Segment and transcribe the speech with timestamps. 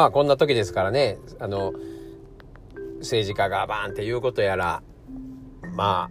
[0.00, 1.74] まあこんな時ですからね、あの、
[3.00, 4.82] 政治家がバーンって言うことやら、
[5.76, 6.08] ま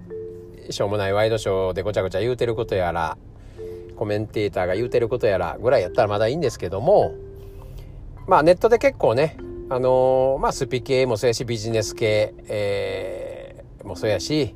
[0.69, 3.17] あ、しょうもないワイドショーでごちゃごちゃ言うてることやら、
[3.96, 7.15] コメンテーターが言うてることやらぐらいやったらまだいいんですけども、
[8.28, 9.37] まあネットで結構ね、
[9.72, 14.56] あのー、まあスピ系もそうやし、ビジネス系、えー、もそうやし、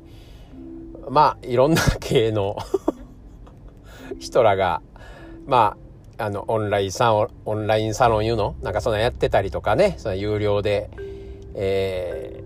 [1.10, 2.56] まあいろんな系の
[4.20, 4.80] 人らが、
[5.44, 5.83] まあ、
[6.18, 8.54] あの、オンラインサロン、オンラインサロンいうの？
[8.62, 10.90] なんかそんなやってたりとかね、その有料で、
[11.54, 12.42] え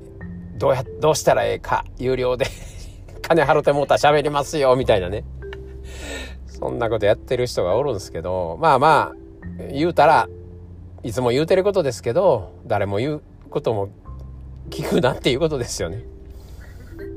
[0.54, 2.46] ー、どうや、どうしたらええか、有料で
[3.22, 5.24] 金払ってもうたら喋りますよ、みたいなね。
[6.46, 10.28] そんなことやってる人がおるんですけど、まあまあ、言うたら、
[11.04, 13.90] いつも言うてることですけど、誰も言うことも
[14.70, 16.02] 聞くなっていうことですよね。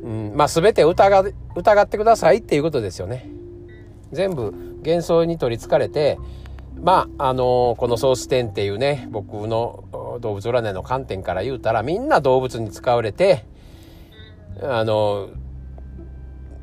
[0.04, 1.24] うん、まあ全て疑
[1.56, 3.30] 疑ってくださいっていうことですよね。
[4.12, 4.52] 全部
[4.84, 6.18] 幻想に取りつかれて、
[6.82, 9.84] まあ、あのー、このソース10っていうね、僕の
[10.20, 13.46] 動物占いの観点から言うたら、みんな動物に使われて、
[14.62, 15.34] あのー、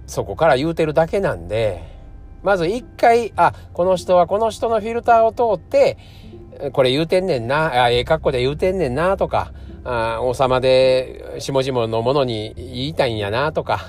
[0.06, 1.82] そこから言うてるだけなんで、
[2.42, 5.98] まず一回、あ、この人はこの人のフィルターを通って、
[6.72, 9.52] これ言うてんねんな、あええ格好で言うてんねんな、とか、
[9.84, 13.80] あ王様で下々のものに言いたいんやな、とか、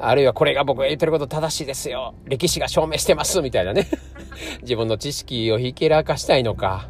[0.00, 2.14] あるいはこれが僕が言ってること正しいですよ。
[2.24, 3.40] 歴史が証明してます。
[3.42, 3.86] みたいなね。
[4.62, 6.88] 自分の知識をひけらかしたいのか。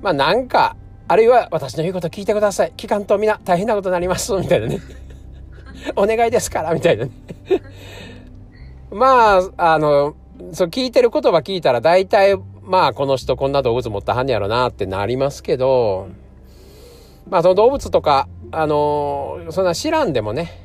[0.00, 0.76] まあなんか、
[1.08, 2.72] あるいは私の言うこと聞いてください。
[2.76, 4.32] 聞かんとみな大変なことになります。
[4.34, 4.80] みたいなね。
[5.96, 7.10] お願いですから、みたいなね。
[8.90, 10.14] まあ、あの、
[10.52, 16.08] そう聞いてる言葉聞いたら大体、まあこの人こんな動物持ったはんやろなってなりますけど、
[17.28, 20.62] まあその動物とか、あの、そんな知らんでもね、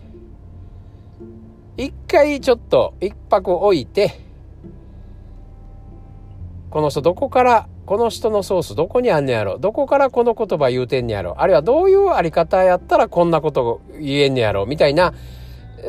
[1.78, 4.20] 一回ちょっと一泊置いて、
[6.72, 15.14] この人どこから、この人のソースどこにあんねやろどこからこの言葉言うてんねやろあるいはどういうあり方やったらこんなこと言えんねやろみたいな、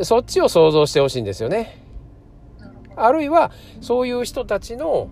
[0.02, 1.82] そっちを想像してほしいんですよね。
[2.94, 3.50] あるいは、
[3.80, 5.08] そういう人たちの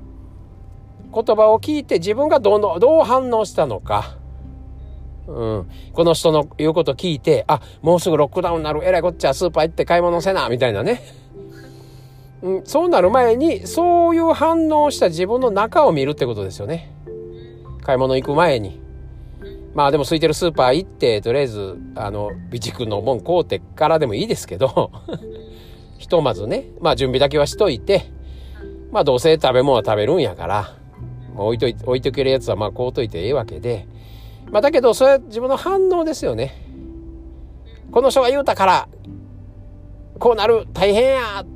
[1.13, 4.19] 言葉を聞いて自分がどのどう反応したのか。
[5.27, 5.71] うん。
[5.93, 8.81] この人の言うこと聞いて、あ、もうすぐロックダウンになる。
[8.85, 10.49] えらいこっちゃスーパー行って買い物せな。
[10.49, 11.03] みたいなね。
[12.43, 16.93] うん、そうなる前に、そういう反応した自分の中を見るってことですよね。
[17.83, 18.81] 買い物行く前に。
[19.75, 24.91] まあでも空いてるスーパー行って、とりあえず、あの、備蓄のもん買うてからでもいいですけど、
[25.99, 28.07] ひとまずね、まあ準備だけはしといて、
[28.91, 30.73] まあどうせ食べ物は食べるんやから、
[31.37, 33.87] 置いといて、置いとけるやつはまあ買うといてええわけで、
[34.51, 36.55] まあ、だけど、それは自分の反応ですよね。
[37.91, 38.89] この人が言うたから、
[40.19, 41.47] こうなる、大変やっ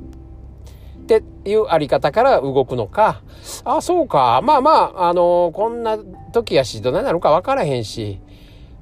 [1.07, 3.21] ていうあり方から動くのか、
[3.63, 5.97] あ、そうか、まあまあ、あのー、こんな
[6.31, 8.19] 時やし、どないなるか分からへんし、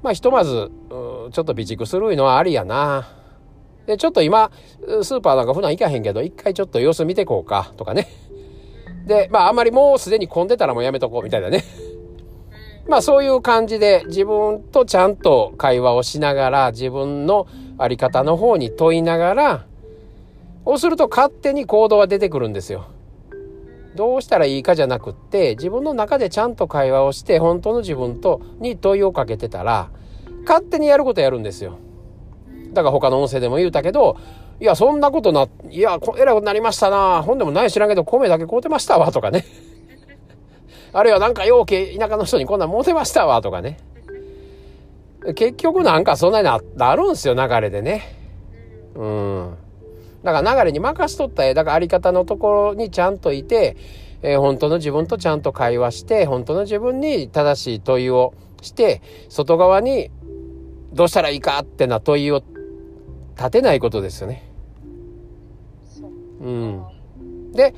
[0.02, 3.08] まあ、ひとまず、ちょっと備蓄するのはありやな。
[3.86, 4.50] で、ちょっと今、
[5.02, 8.08] スーパーなんか普段行かへんけど、一回ちょっと様子見てこうか、とかね。
[9.06, 11.64] で、まあ、あんまりもうすでに混んでたらもうやめとこう、みたいなね。
[12.88, 17.46] まあそういう感じで自分とちゃんと会話をしながら自分の
[17.78, 19.66] あり方の方に問いながら、
[20.64, 22.86] そうすると勝手に行動が出てくるんですよ。
[23.96, 29.90] どうしたらいいかじゃなくって自分の中でちゃんと会話をして本当の自分とに問いをかけてたら
[30.46, 31.78] 勝手にやることやるんですよ。
[32.72, 34.16] だから他の音声でも言うたけど
[34.60, 39.44] いやそんなことないやえらいことになりましたな本でもない知らんけど米だけ買うてましたわとかね。
[40.92, 43.78] あるいはなんかようけ田舎の人にこんなん持てましたわとかね。
[45.34, 48.16] 結局なんかそんなにななるんすよ、流れでね。
[48.94, 49.56] うん。
[50.22, 53.76] だから流れに任しとった絵、だからあり方のところにちゃんといて、
[54.22, 60.10] えー、本当の自分とちゃんと会話して、本当の自分に正しい問いをして、外側に
[60.92, 62.42] どうしたらいいかってな問いを
[63.36, 64.46] 立てないことですよね。
[66.40, 66.82] うん。
[67.52, 67.74] で、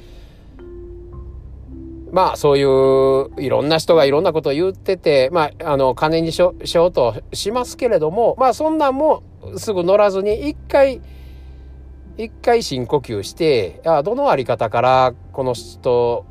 [2.12, 9.23] まあそういういろんな人がいろんなことを言ってて、まああの金にしようとしますけれども、まあそんなんも
[9.56, 11.00] すぐ乗らずに一回、
[12.19, 16.26] 一回深呼吸して、あどのあり方からこの人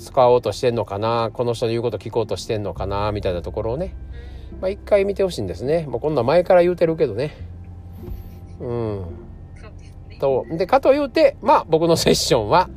[0.00, 3.94] 使おうとしてんのかな、この人の言うこと聞こうとしてんのかな、みたいなところをね、
[4.62, 5.84] まあ一回見てほしいんですね。
[5.86, 7.36] もうこんな前から言うてるけどね。
[8.58, 9.04] うん。
[10.18, 12.70] と、で、かと言うて、まあ僕のセッションは、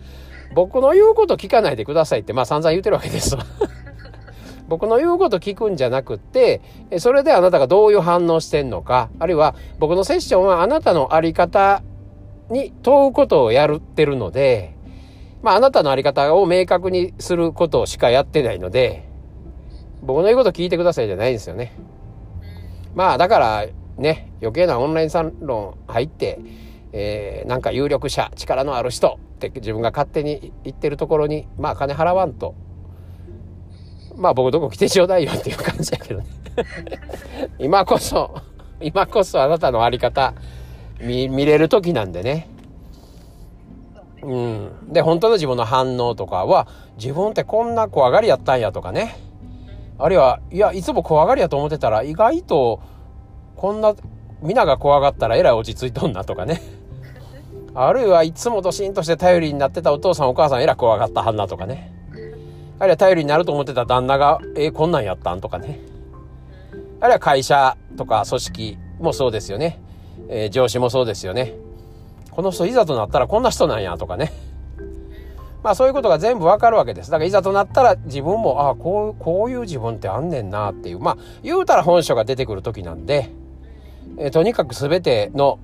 [0.54, 3.46] 僕の言うこと聞かないでくださいって、まあ散々言うてるわけですわ。
[4.68, 6.62] 僕の言うこと聞くんじゃなくって、
[6.98, 11.82] それであなたがどういう反応してんのか、あるいは僕のセッションはあなたのあり方
[12.50, 14.76] に問うことをやってるので、
[15.42, 19.08] まああなたのあり方を明確にすることしかやってないので、
[20.02, 21.74] 僕の言うこと聞いてくださいじゃないんですよね。
[22.96, 23.66] まあだから
[23.98, 26.40] ね、余計なオンラインサロン入って、
[26.92, 32.56] えー、なんか有力者、力のある人って自分が勝手に言ってるところに、まあ金払わんと、
[34.16, 36.28] まあ僕どこ来てちょうだいよっていう感じやけどね。
[37.60, 38.36] 今こそ、
[38.82, 40.34] 今こそあなたのあり方
[41.00, 42.50] 見、見れる時なんでね。
[44.22, 44.72] うん。
[44.92, 49.16] で、本当の自分の反応とかは、自分ってこんな怖がりやったんやとかね。
[49.98, 52.82] あるいは、いや、いつも怖がりやと思ってたら、意外と、
[53.56, 53.96] こんな、
[54.42, 56.62] 皆が怖がったらえらい落ち着いとんなとかね。
[57.74, 61.94] あるいはいつもドシンとして頼りになってたお父さんお母さんえら怖がったはんなとかね。
[62.80, 65.80] あるいは頼りになると思ってた旦那が、えー、こんなんやったんとかね。
[67.02, 69.82] あるいは会社とか組織もそうですよね。
[70.30, 71.54] えー、上司もそうですよね。
[72.32, 74.32] この人いざとなったらこんな人なんやとかね。
[75.64, 77.12] まあそういうことが全部わかるわけです。
[77.12, 81.00] だからいざとなったら自分も、ああ、こう、こういう自分ってあんねんなっていう。
[81.00, 83.30] まあ言うたら本性が出てくる時なんで、
[84.18, 85.60] えー、とにかく全ての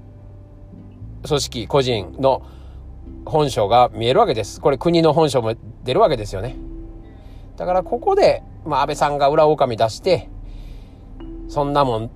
[1.27, 2.41] 組織、個人の
[3.25, 4.61] 本性が見えるわけです。
[4.61, 6.55] これ国の本性も出るわけですよね。
[7.57, 10.29] だからここで、まあ安倍さんが裏狼出して、
[11.47, 12.09] そんなもん、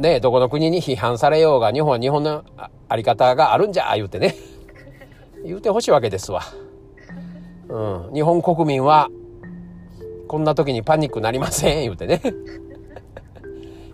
[0.00, 2.44] ね、どこの国に批判されようが、日本は日本の
[2.88, 4.34] あり方があるんじゃ、言うてね。
[5.44, 6.42] 言うてほしいわけですわ。
[7.68, 8.14] うん。
[8.14, 9.08] 日本国民は、
[10.26, 12.20] こんな時にパニックなりません、言うてね。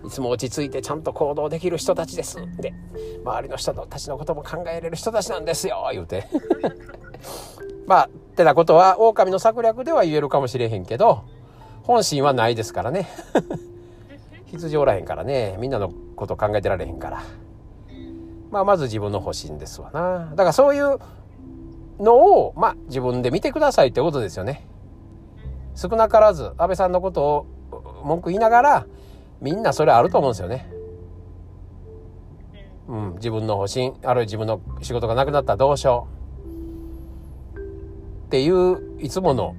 [0.04, 2.36] いつも落ち着いてちゃんと行動できる人たちです。
[2.58, 2.74] で、
[3.24, 6.28] 周りの人たちのことも考えれる人たちなんですよ、言うて。
[7.86, 11.22] まあ、ってなことは、狼の策略では言えるかもしれへんけど、
[11.82, 13.08] 本心はないですからね。
[14.46, 17.22] 羊おらへんからね、みんなのこと考えてられへんから。
[18.50, 20.30] まあ、まず自分の方針ですわな。
[20.30, 20.98] だからそういう
[21.98, 24.66] のを、まあ、自分で見てくださいってことですよね。
[25.74, 27.46] 少なからず、安倍さんのことを
[28.04, 28.86] 文句言いながら、
[29.40, 30.70] みんなそれあると思うんですよね。
[32.86, 36.06] うん、自分の方針、あるいは自分の仕事がなくなったらどうしよ
[37.56, 37.58] う。
[38.26, 39.54] っていう、いつもの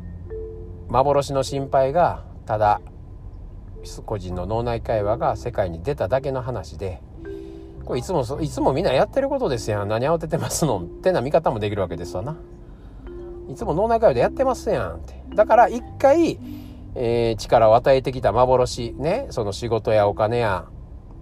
[0.89, 2.81] 幻の心配が、ただ、
[4.05, 7.01] 個人の脳内会話が世界に出ただけの話で、
[7.85, 9.87] これいつも、いつもみんなやってることですやん。
[9.87, 12.35] 何慌ててますのってな見方もできるわけですわな。
[13.49, 15.23] いつも脳内会話でやってますやんって。
[15.35, 16.39] だから一回、
[16.95, 20.65] えー、力を与えてきた幻、ね、その仕事やお金や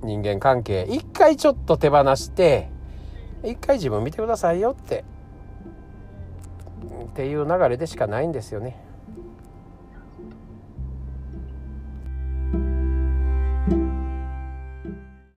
[0.03, 2.69] 人間関係、一回ちょっと手放して、
[3.43, 5.03] 一回自分見てくださいよって、
[7.05, 8.92] っていう流れでしかないんですよね。